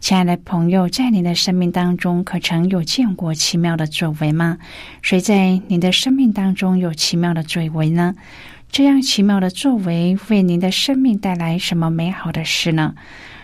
[0.00, 4.58] 亲爱的朋友，在您的生命当中，可曾有见过奇妙的作为吗？
[5.02, 8.14] 谁在您的生命当中有奇妙的作为呢？
[8.70, 12.94] 这样奇妙的作为为您的生命带来什么美好的事呢？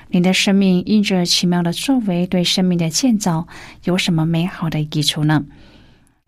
[0.08, 3.48] 您的生命因着奇妙的作为对生命的建造
[3.82, 5.44] 有什么美好的益处呢？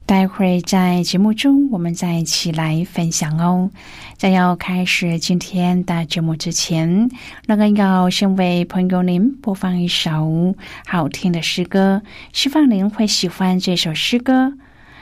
[0.06, 3.68] 待会在节目中，我们再一起来分享哦。
[4.16, 7.10] 在要开始今天的节目之前，
[7.46, 10.54] 那个要先为朋友您播放一首
[10.86, 12.00] 好听的诗歌，
[12.32, 14.52] 希望您会喜欢这首诗歌。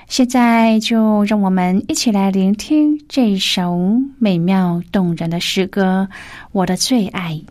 [0.08, 6.08] 现在就让我们一起来聆听这首美妙动人的诗歌，
[6.52, 7.42] 我的最爱。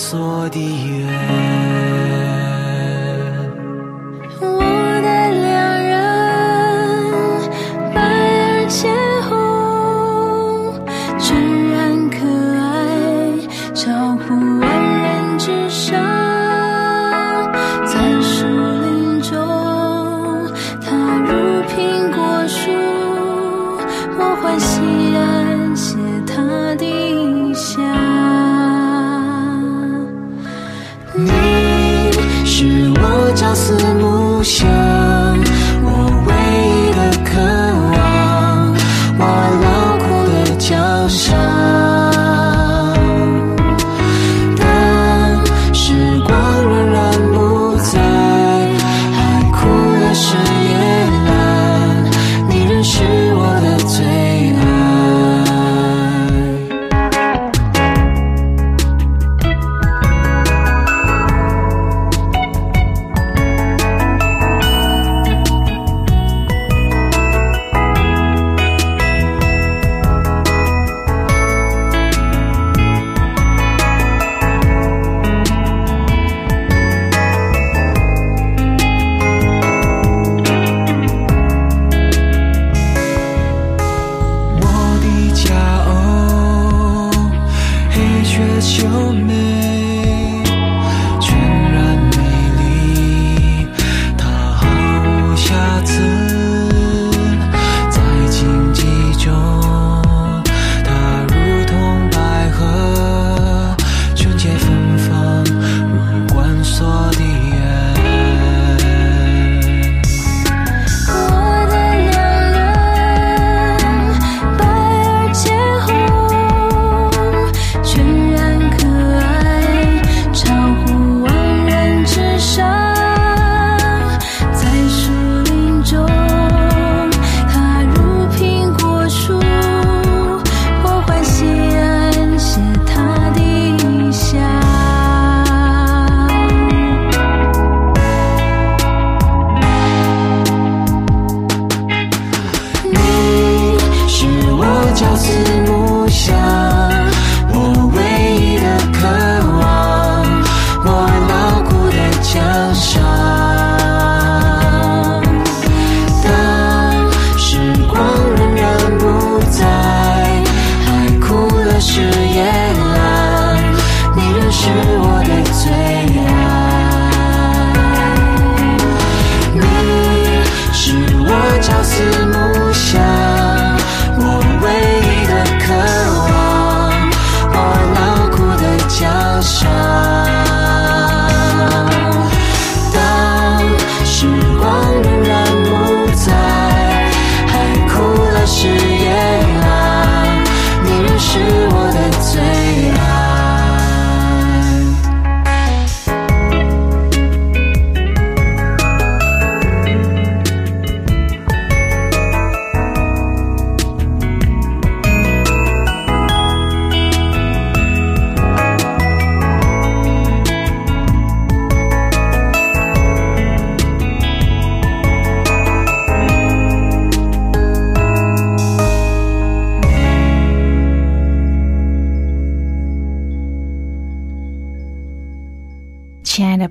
[0.00, 1.49] 做的月。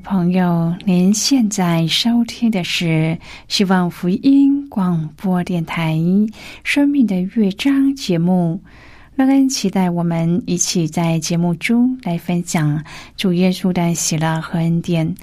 [0.03, 3.17] 朋友，您现在收听的是
[3.47, 5.95] 希望福音广播电台
[6.63, 8.61] 《生命的乐章》节目。
[9.15, 12.83] 乐恩期待我们一起在节目中来分享
[13.17, 15.13] 主耶稣的喜乐和恩典。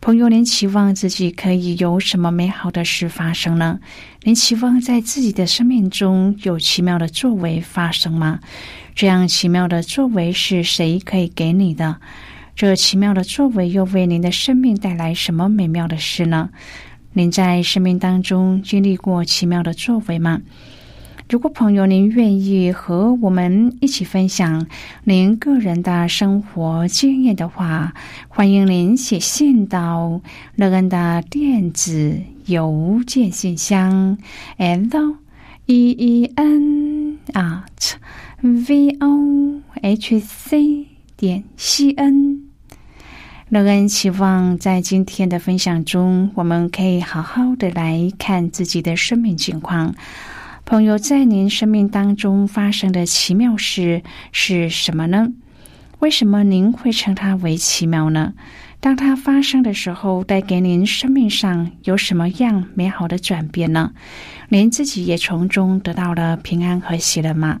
[0.00, 3.78] 朋友，您期望自己可以有什么美好的事发生呢？
[4.22, 8.38] 您期望在自己的生命中有奇妙的作为发生吗？
[8.94, 11.96] 这样奇妙的作为是谁可以给你的？
[12.56, 16.50] 这奇妙的作为又为您的生命带来什么美妙的事呢？
[17.12, 20.40] 您在生命当中经历过奇妙的作为吗？
[21.28, 24.66] 如果朋友您愿意和我们一起分享
[25.02, 27.92] 您个人的生活经验的话，
[28.28, 30.20] 欢迎您写信到
[30.54, 34.16] 乐恩的电子邮件信箱
[34.58, 35.16] ：l
[35.66, 37.94] e e n at
[38.40, 40.86] v o h c
[41.16, 42.43] 点 c n。
[43.50, 49.94] 乐恩期望在今天的分享中，我们可以好好的来看自己的生命情况。
[50.64, 54.02] 朋友，在您生命当中发生的奇妙事
[54.32, 55.28] 是什么呢？
[55.98, 58.32] 为什么您会称它为奇妙呢？
[58.80, 63.92] 当它发生的时候，带给您生命上有什么样美好的转变呢？
[64.48, 67.60] 您自己也从中得到了平安和喜乐吗？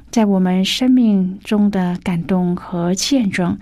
[0.11, 3.57] 在我们生命中的感动和见证，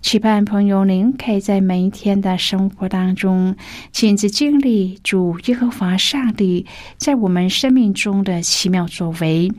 [0.00, 3.54] 期盼朋友您可以在每一天的生活当中
[3.92, 6.66] 亲自经历主耶和华上帝
[6.96, 9.52] 在我们生命中的奇妙作为。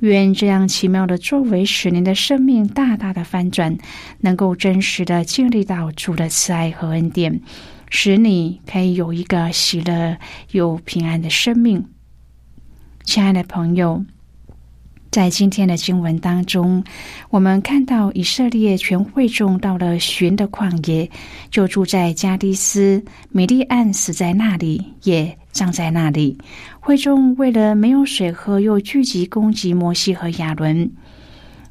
[0.00, 3.78] 愿这样奇妙的作为使您的生命大大的翻转，
[4.18, 7.40] 能够真实的经历到主的慈爱和恩典，
[7.88, 10.18] 使你可以有一个喜乐
[10.50, 11.86] 又平安的生命。
[13.04, 14.04] 亲爱的朋友。
[15.14, 16.82] 在今天的经文当中，
[17.30, 21.08] 我们看到以色列全会众到了寻的旷野，
[21.52, 23.00] 就住在加迪斯。
[23.30, 26.36] 米利暗死在那里，也葬在那里。
[26.80, 30.90] 会众为了没有水喝，又聚集攻击摩西和亚伦。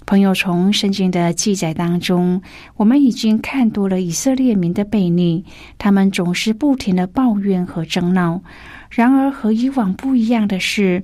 [0.05, 2.41] 朋友，从圣经的记载当中，
[2.77, 5.43] 我们已经看多了以色列民的悖逆，
[5.77, 8.41] 他们总是不停的抱怨和争闹。
[8.89, 11.03] 然而，和以往不一样的是。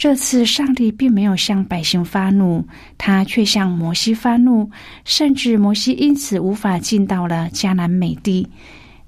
[0.00, 2.64] 这次上帝并没有向百姓发怒，
[2.96, 4.70] 他却向摩西发怒，
[5.04, 8.48] 甚至摩西因此无法进到了迦南美地。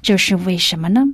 [0.03, 1.07] 这是为什么呢？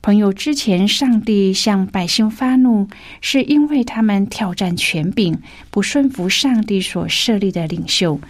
[0.00, 2.86] 朋友，之前上帝向百姓发怒，
[3.20, 5.36] 是因为他们挑战权柄，
[5.72, 8.20] 不顺服上帝所设立的领袖；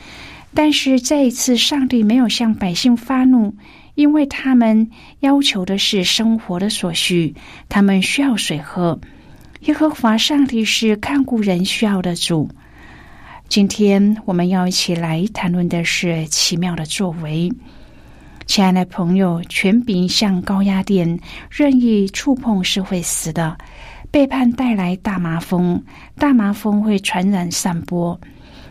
[0.54, 3.54] 但是这一次，上帝没有向百姓发怒，
[3.96, 4.88] 因为他们
[5.20, 7.34] 要求的是生活的所需，
[7.68, 8.98] 他们需要水喝。
[9.64, 12.50] 耶和华上帝是看顾人需要的主。
[13.48, 17.50] 今天我们要一起来谈论的是奇妙的作为。
[18.44, 21.18] 亲爱的朋友，权柄像高压电，
[21.50, 23.56] 任意触碰是会死的。
[24.10, 25.82] 背叛带来大麻风，
[26.16, 28.20] 大麻风会传染散播。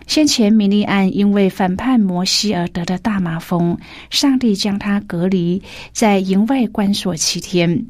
[0.05, 3.75] 先前米利安因为反叛摩西而得的大麻风，
[4.12, 5.59] 上帝将他隔离
[5.91, 7.83] 在营外关锁七天。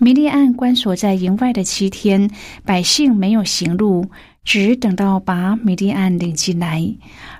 [0.00, 2.30] 米利安关锁在营外的七天，
[2.64, 4.08] 百姓没有行路，
[4.44, 6.88] 只等到把米利安领进来。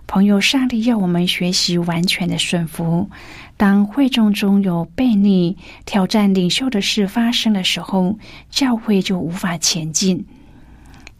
[0.09, 3.09] 朋友，上帝要我们学习完全的顺服。
[3.57, 8.19] 当会众中有悖逆、挑战领袖的事发生的时候，
[8.51, 10.27] 教会就无法前进。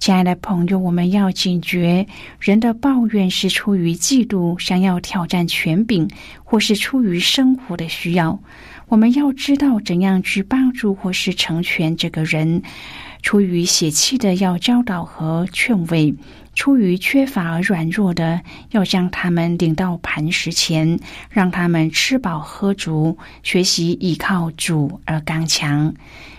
[0.01, 2.05] 亲爱的朋友，我们要警觉，
[2.41, 6.09] 人的抱怨是出于嫉妒，想要挑战权柄，
[6.43, 8.41] 或是出于生活的需要。
[8.89, 12.63] 我们要知道怎样去帮助或是成全这个人，
[13.23, 16.15] 出于血气的要教导和劝慰，
[16.59, 18.41] 出于缺乏而软弱的
[18.73, 20.99] 要将他们领到磐石前，
[21.31, 25.95] 让他们吃饱喝足，学习依靠主而刚强。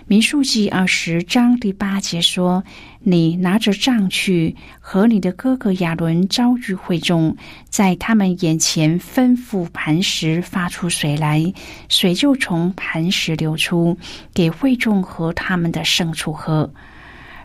[0.06, 2.62] 民数记二十章第八节说
[3.00, 7.34] ：“你拿着杖去，和你的哥哥亚伦遭遇会众，
[7.70, 11.50] 在他们眼前吩咐磐石发出水来，
[11.88, 13.96] 水就从磐石流出，
[14.34, 16.70] 给会众和他们的牲畜喝。”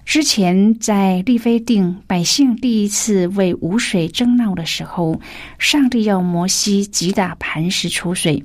[0.05, 5.19] 之前在利非定，百姓第一次为无水争闹的时候，
[5.57, 8.43] 上帝要摩西击打磐石出水。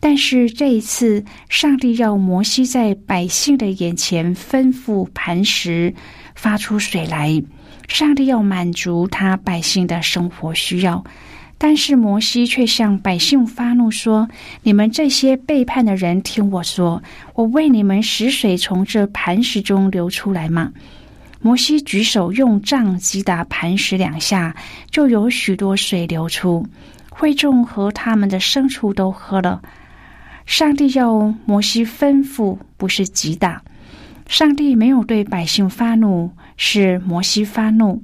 [0.00, 5.94] 但是这一次，上帝要摩西在百姓的眼前吩咐磐石
[6.34, 7.42] 发出水来。
[7.88, 11.04] 上帝要满足他百姓的生活需要，
[11.58, 14.28] 但是摩西却向百姓发怒说
[14.62, 17.02] ：“你们这些背叛的人，听我说，
[17.34, 20.72] 我为你们使水从这磐石中流出来吗？”
[21.40, 24.54] 摩西举手用杖击打磐石两下，
[24.90, 26.66] 就有许多水流出，
[27.08, 29.62] 会众和他们的牲畜都喝了。
[30.44, 33.62] 上帝要摩西吩咐，不是击打。
[34.28, 38.02] 上帝没有对百姓发怒，是摩西发怒。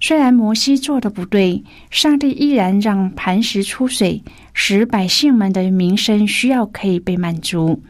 [0.00, 4.22] 虽然摩西做的不对，上帝依然让磐石出水，
[4.54, 7.82] 使百姓们的民生需要可以被满足。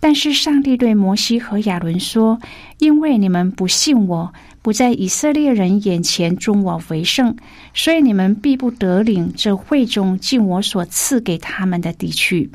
[0.00, 2.38] 但是上帝对摩西和亚伦说
[2.78, 7.34] ：“因为你们不信我，不在以色列人眼前尊我为圣，
[7.72, 12.50] 所以你们必不得领这会中尽我所赐给他们的地区。”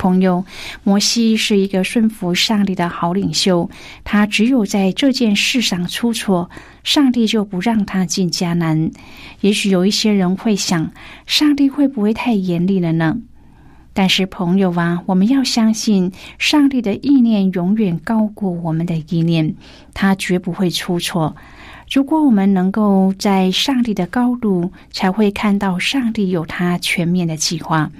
[0.00, 0.46] 朋友，
[0.82, 3.68] 摩西是一个顺服上帝的好领袖。
[4.02, 6.48] 他只有在这件事上出错，
[6.82, 8.90] 上帝就不让他进迦南。
[9.42, 10.90] 也许有一些人会想，
[11.26, 13.18] 上帝会不会太严厉了呢？
[13.92, 19.54] 但是，朋友啊，我们要相信，上帝的意念永远高过我们的意念，
[19.92, 21.36] 他绝不会出错。
[21.92, 27.90] 如果我们能够在上帝的高度，才会看到上帝有他全面的计划。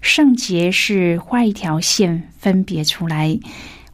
[0.00, 3.38] 圣洁是画一条线分别出来，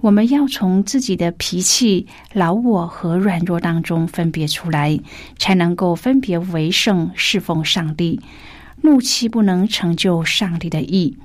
[0.01, 4.99] 我们要从自己的脾气、老我和软弱当中分别出来，
[5.39, 8.21] 才能够分别为圣，侍奉上帝。
[8.83, 11.17] 怒气不能成就上帝的意。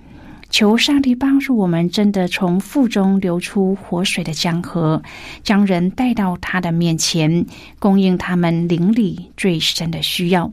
[0.50, 5.04] 求上帝帮助我们，真的从腹中流出活水的江河，
[5.44, 7.46] 将人带到他的面前，
[7.78, 10.50] 供应他们灵里最深的需要。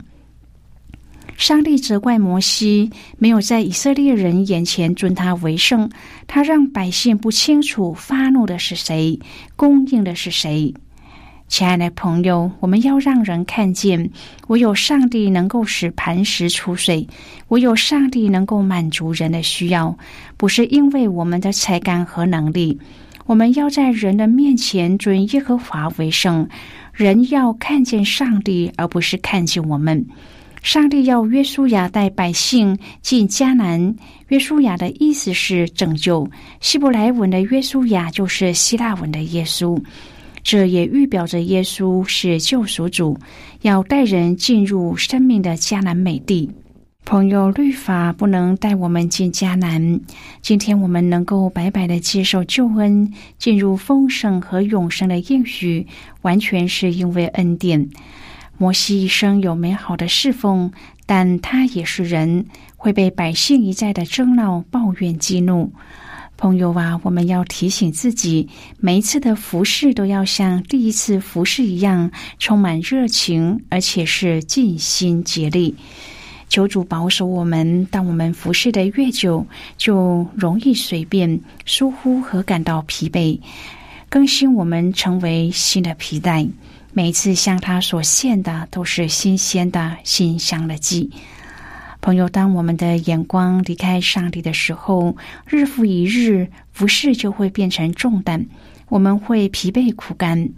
[1.35, 5.89] 上帝责怪摩西没有在以色列人眼前尊他为圣，
[6.25, 9.19] 他让百姓不清楚发怒的是谁，
[9.55, 10.73] 供应的是谁。
[11.47, 14.09] 亲爱的朋友，我们要让人看见，
[14.47, 17.07] 唯有上帝能够使磐石出水，
[17.47, 19.97] 唯有上帝能够满足人的需要，
[20.35, 22.77] 不是因为我们的才干和能力。
[23.25, 26.49] 我们要在人的面前尊耶和华为圣，
[26.93, 30.05] 人要看见上帝，而不是看见我们。
[30.67, 33.95] 上帝要约书亚带百姓进迦南。
[34.27, 36.29] 约书亚的意思是拯救。
[36.59, 39.81] 希伯来文的约书亚就是希腊文的耶稣，
[40.43, 43.17] 这也预表着耶稣是救赎主，
[43.61, 46.51] 要带人进入生命的迦南美地。
[47.05, 50.01] 朋友，律法不能带我们进迦南。
[50.41, 55.87] 今天我们能够白白的接受救恩，进入丰盛和永生的应许，
[56.23, 57.87] 完全是因为恩典。
[58.57, 60.71] 摩西一生有美好的侍奉，
[61.05, 62.45] 但他也是人，
[62.75, 65.71] 会被百姓一再的争闹、抱怨、激怒。
[66.37, 68.47] 朋友啊，我们要提醒自己，
[68.79, 75.75] 每一次的服侍都要像第一次服侍一样，充满热情，而且是尽心竭力。
[76.49, 79.45] 求主保守我们，当我们服侍的越久，
[79.77, 83.39] 就容易随便疏忽和感到疲惫，
[84.09, 86.47] 更新我们成为新的皮带。
[86.97, 91.11] 每次向他所献的都是新鲜的、馨香的祭。
[92.01, 98.47] 朋友，当我们的眼光离开上帝的时候，日复一日服侍就会变成重担，
[98.89, 100.49] 我们会疲惫苦干。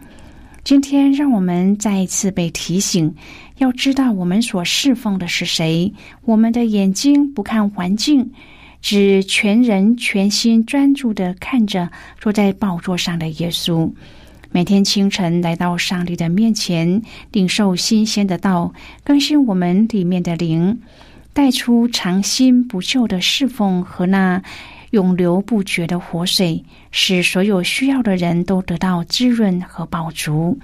[0.63, 3.13] 今天，让我们再一次被提醒，
[3.57, 5.93] 要知道我们所侍奉的是谁。
[6.23, 8.31] 我们的眼睛不看环境，
[8.81, 13.91] 只全人全心专注的看着坐在宝座上的耶稣。
[14.51, 20.81] 每天清晨来到上帝的面前，领受新鲜的道，更新我们里面的灵，
[21.33, 24.41] 带出长新不旧的侍奉和那
[24.89, 30.57] 永流不绝的活水，使所有需要的人都得到滋润和饱足。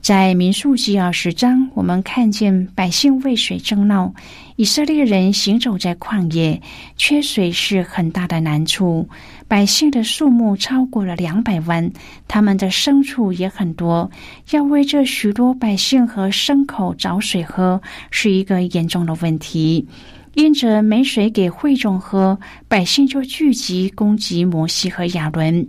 [0.00, 4.14] 在民数记二十章，我们看见百姓为水争闹，
[4.56, 6.60] 以色列人行走在旷野，
[6.96, 9.06] 缺水是很大的难处。
[9.46, 11.92] 百姓的数目超过了两百万，
[12.26, 14.10] 他们的牲畜也很多，
[14.52, 19.86] 要为这许多百姓和牲口找水喝，是一个严重的问题。
[20.32, 22.38] 因着没水给会众喝，
[22.68, 25.68] 百姓就聚集攻击摩西和亚伦。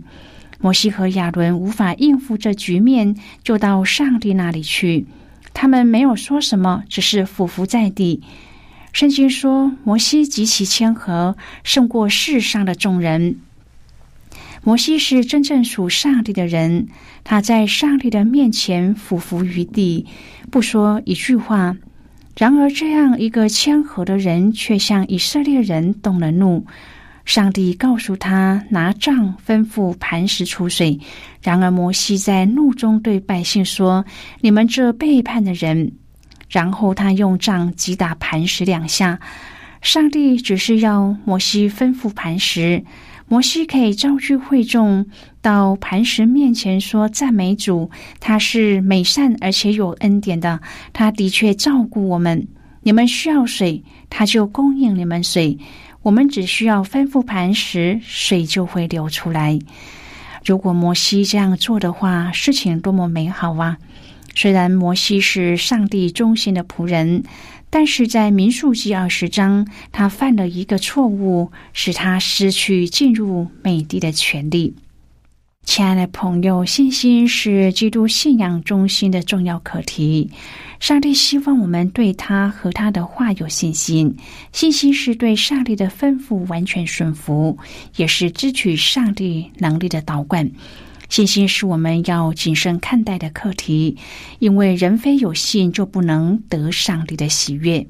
[0.62, 5.06] 摩西和亚伦无法应付这局面，就到上帝那里去。
[5.52, 8.22] 他们没有说什么，只是俯伏在地。
[8.92, 13.36] 圣经说，摩西极其谦和，胜过世上的众人。
[14.62, 16.86] 摩西是真正属上帝的人，
[17.24, 20.06] 他在上帝的面前俯伏于地，
[20.50, 21.76] 不说一句话。
[22.36, 26.64] 然而，这样一个谦和的人，却向以色列人动了怒。
[27.24, 30.98] 上帝告诉他拿杖吩咐磐石出水。
[31.42, 34.04] 然而摩西在怒中对百姓说
[34.40, 35.92] ：“你们这背叛的人！”
[36.48, 39.18] 然后他用杖击打磐石两下。
[39.80, 42.84] 上帝只是要摩西吩咐磐石，
[43.26, 45.04] 摩西可以召聚会众
[45.40, 50.60] 到磐石面前说赞美主，他是美善而且有恩典的，
[50.92, 52.46] 他的确照顾我们。
[52.84, 55.56] 你们需要水，他就供应你们水。
[56.02, 59.58] 我们只需要吩咐磐石，水就会流出来。
[60.44, 63.78] 如果摩西这样做的话，事情多么美好啊！
[64.34, 67.22] 虽然摩西是上帝忠心的仆人，
[67.70, 74.74] 但是在民数记二十章，他犯了一个错误，使他失去进入美帝的权利。
[75.64, 80.30] 亲爱的朋友，信心是基督信仰中心的重要课题。
[80.80, 84.14] 上帝希望我们对他和他的话有信心。
[84.52, 87.56] 信心是对上帝的吩咐完全顺服，
[87.96, 90.50] 也是支取上帝能力的导管。
[91.08, 93.96] 信心是我们要谨慎看待的课题，
[94.40, 97.86] 因为人非有信就不能得上帝的喜悦。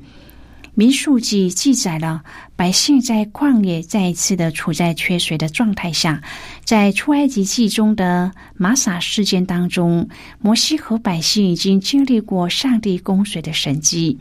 [0.75, 2.23] 民数记记载了
[2.57, 6.23] 百姓在旷野再一次的处在缺水的状态下，
[6.65, 10.09] 在出埃及记中的玛撒事件当中，
[10.41, 14.19] 摩西和百姓已经经历过上帝供水的神迹。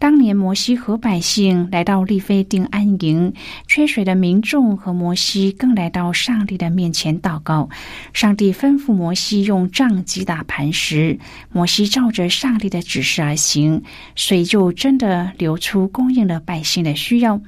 [0.00, 3.30] 当年摩西和百姓来到利非定安营，
[3.68, 7.68] 缺水的民众和摩西更来到上帝的面前祷告。
[8.14, 11.18] 上帝吩咐摩西用杖击打磐石，
[11.52, 13.82] 摩西照着上帝的指示而行，
[14.14, 17.38] 水就真的流出，供应了百姓的需要。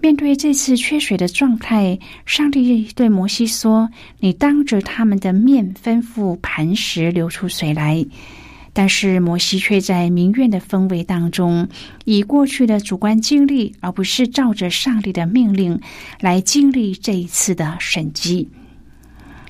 [0.00, 3.88] 面对这次缺水的状态，上帝对摩西说
[4.18, 8.04] ：“你当着他们的面吩咐磐石流出水来。”
[8.72, 11.68] 但是摩西却在民怨的氛围当中，
[12.04, 15.80] 以过去的主观经历，而不是照着上帝的命令
[16.20, 18.48] 来经历这一次的审计。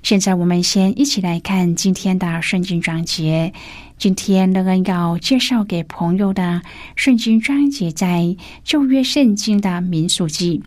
[0.02, 3.52] 现在我们先一起来看今天的圣经章节。
[3.98, 6.62] 今天乐恩要介绍给朋友的
[6.94, 10.62] 圣经章节，在旧约圣经的民数记。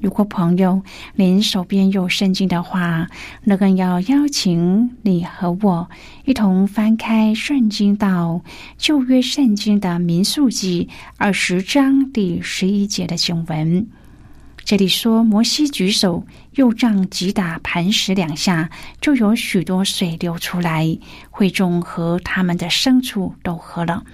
[0.00, 0.82] 如果朋友
[1.14, 3.08] 您手边有圣经的话，
[3.44, 5.88] 那更要邀请你和我
[6.24, 8.42] 一同翻开圣经到
[8.76, 13.86] 旧约圣经的民数记二十章第十一节的经文。
[14.66, 20.98] 这里说，摩西举手，右杖击打磐石两下，就有许多水流出来，
[21.30, 24.04] 会众和他们的牲畜都喝了。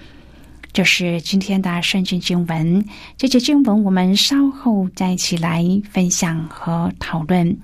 [0.73, 2.85] 这是今天的圣经经文。
[3.17, 7.57] 这节经文我们稍后再一起来分享和讨论。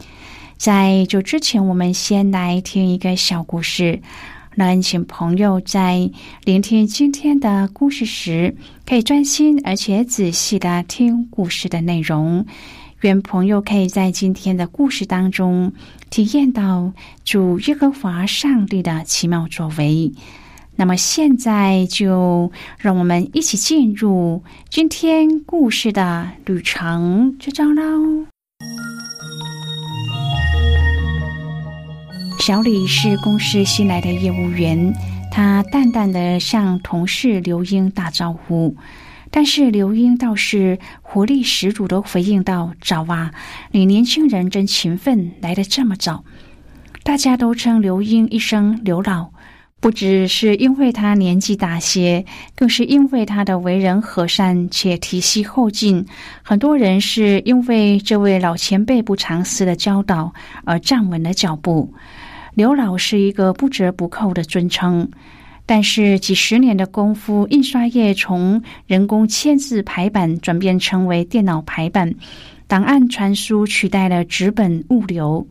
[0.57, 4.01] 在就之前，我们先来听一个小故事。
[4.55, 6.09] 那请朋友在
[6.43, 12.45] 聆听今天的故事时，可以专心而且仔细的听故事的内容。
[13.01, 15.71] 愿朋友可以在今天的故事当中
[16.09, 16.91] 体验到
[17.23, 20.11] 主耶和华上帝的奇妙作为。
[20.79, 28.25] 那么现在就让我们一起进入今天故事的旅程之中喽。
[32.39, 34.93] 小李是公司新来的业务员，
[35.31, 38.75] 他淡淡的向同事刘英打招呼，
[39.31, 43.33] 但是刘英倒是活力十足的回应道：“早啊，
[43.71, 46.23] 你年轻人真勤奋，来的这么早。”
[47.03, 49.31] 大家都称刘英一声刘老。
[49.79, 56.03] 不只是因为他年纪大些，更是因为他的为人和善且提携后进。
[56.41, 60.33] 很多人是因为这位老前辈不藏私的教导
[60.65, 61.93] 而站稳了脚步。
[62.55, 65.07] 刘老是一个不折不扣的尊称，
[65.67, 72.11] 但是几十年的功夫，印刷业从人工签字排版转变成为电脑排版，
[72.65, 75.47] 档案传输取代了纸本物流。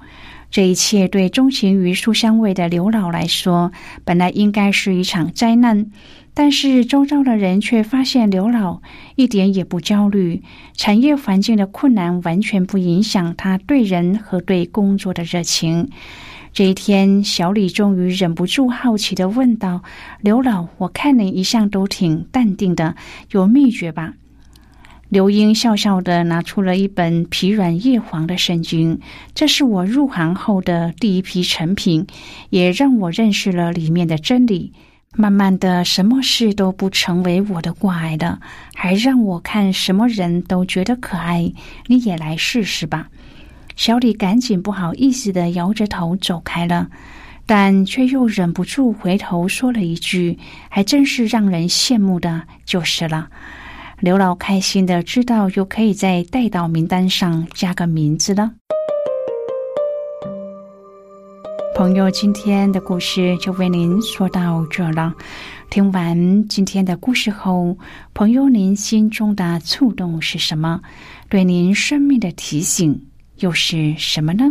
[0.57, 3.73] 这一切对钟情于书香味的刘老来说，
[4.07, 5.91] 本来应该是一场灾难。
[6.33, 8.81] 但是周遭的人却发现刘老
[9.17, 10.43] 一点也不焦虑，
[10.73, 15.91] 产业环境的困难完全不影响他对人和对工作的热情。
[16.55, 19.83] 这一天，小李终于忍不住好奇的问道
[20.23, 22.97] ：“刘老，我看你一向都挺淡定的，
[23.31, 24.15] 有秘诀吧？”
[25.09, 29.01] 刘英笑笑的拿出了一本皮软叶黄的圣经，
[29.35, 32.07] 这是我入行后的第一批成品，
[32.51, 34.73] 也让我认识了里面的真理。
[35.15, 38.41] 慢慢的，什么事都不成为我的挂碍了，
[38.75, 41.53] 还让我看什么人都觉得可爱。
[41.87, 43.09] 你也来试试吧。
[43.77, 46.89] 小李赶紧不好意思的摇着头走开了，
[47.47, 50.39] 但却又忍不住回头说了一句
[50.69, 53.29] ：“还真是让人羡慕的，就是了。”
[53.99, 58.51] 刘老开心的知道，又可以在待到名单上加个名字了。
[61.75, 65.15] 朋友，今天的故事就为您说到这了。
[65.71, 67.77] 听完今天的故事后，
[68.13, 70.81] 朋友，您心中的触动是什么？
[71.31, 73.03] 对您生命的提醒
[73.39, 74.45] 又是什么呢？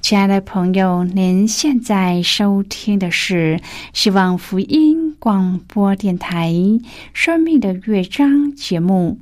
[0.00, 3.60] 亲爱的朋友，您现在收听的是
[3.92, 6.50] 希望福音广播电台
[7.14, 9.20] 《生命的乐章》节目。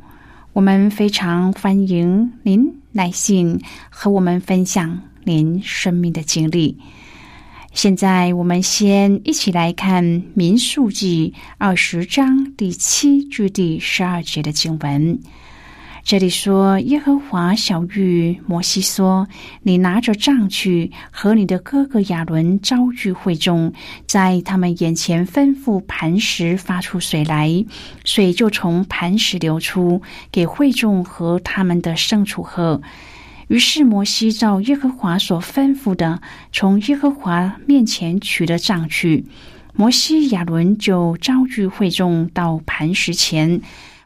[0.54, 3.60] 我们非常欢迎您来信
[3.90, 6.78] 和我们分享您生命的经历。
[7.74, 15.20] 现在，我们先一起来看《民数记》二十章第七至第十二节的经文。
[16.02, 19.28] 这里说：“耶和华小玉摩西说，
[19.62, 23.72] 你拿着杖去，和你的哥哥亚伦招聚会众，
[24.06, 27.64] 在他们眼前吩咐磐石发出水来，
[28.04, 32.80] 水就从磐石流出，给会众和他们的牲畜喝。”
[33.48, 36.20] 于是摩西照耶和华所吩咐的，
[36.52, 39.24] 从耶和华面前取了杖去。
[39.74, 43.60] 摩西亚伦就招聚会众到磐石前。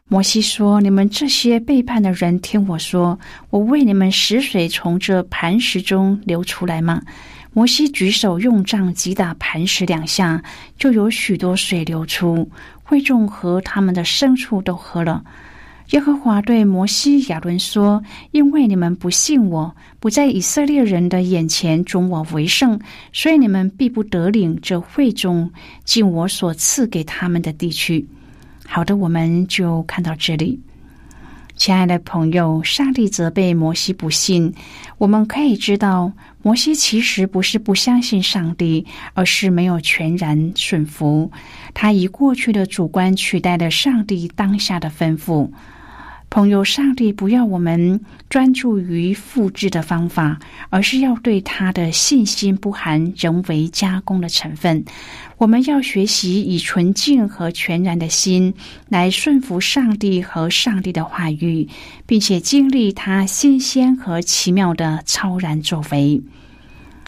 [0.07, 7.01] 摩西说：“你们这些背叛的人，听我说，我为你们使水从这磐石中流出来吗？”
[7.53, 10.43] 摩西举手用杖击打磐石两下，
[10.77, 12.47] 就有许多水流出，
[12.83, 15.23] 会众和他们的牲畜都喝了。
[15.89, 22.79] 耶和华对摩西、亚伦说：“因为你们不信我，不在以色列人的眼前尊我为圣，
[23.11, 25.51] 所以你们必不得领这会众
[25.83, 28.07] 进我所赐给他们的地区。”
[28.67, 30.59] 好的，我们就看到这里。
[31.55, 34.53] 亲爱的朋友，上帝责备摩西不信，
[34.97, 41.31] 我们可以知道，摩西其实不是不相信上帝，而是没有全然顺服，
[41.73, 45.49] 他以过去的主观取代了上帝当下的吩咐。
[46.29, 50.37] 朋友，上帝不要我们专注于复制的方法，
[50.69, 54.83] 而是要对他的信心不含人为加工的成分。
[55.37, 58.53] 我们要学习以纯净和全然的心
[58.89, 61.67] 来顺服上帝和上帝的话语，
[62.05, 66.21] 并且经历他新鲜和奇妙的超然作为。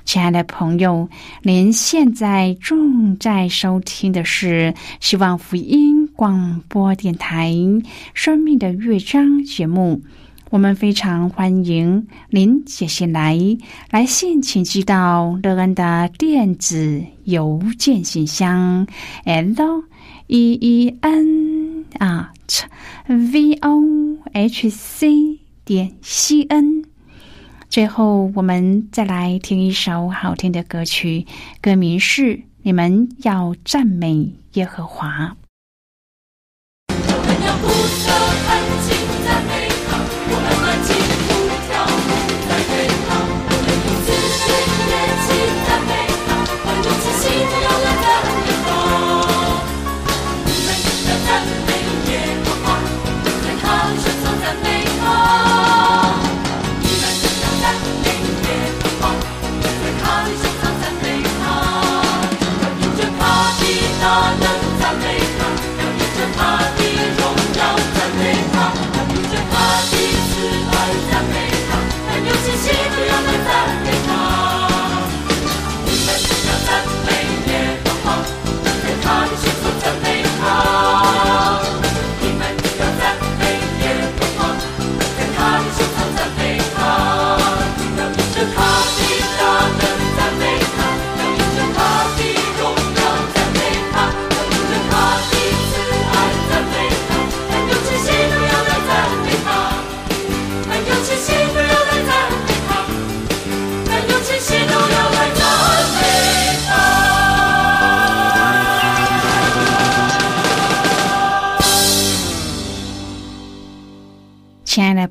[0.06, 1.10] 亲爱的朋友，
[1.42, 7.52] 您现在正在收听的是希望福音广播电台
[8.16, 10.02] 《生命的乐章》节目。
[10.50, 13.38] 我们非常欢迎您写信来，
[13.92, 18.88] 来信请寄到乐恩的电子邮件信箱
[19.26, 19.84] ：l
[20.26, 22.34] e e n 啊
[23.06, 26.84] ，v o h c 点 c n。
[27.70, 31.28] 最后，我们再来听一首好听的歌曲，
[31.62, 35.36] 歌名是《你们要赞美耶和华》。
[37.60, 38.27] 亲爱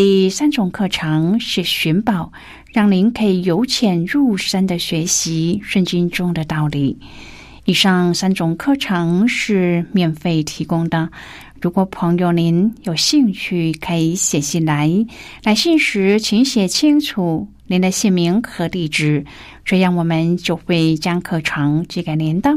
[0.00, 2.30] 第三种课程是寻宝，
[2.72, 7.00] 让您可以由浅入深的学习圣经中的道理。
[7.64, 11.10] 以上三种课程是免费提供的，
[11.60, 14.88] 如果朋友您有兴趣，可以写信来。
[15.42, 19.26] 来信时，请写清楚您的姓名和地址，
[19.64, 22.56] 这样我们就会将课程寄给您的。